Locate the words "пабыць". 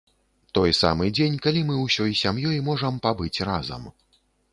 3.05-3.43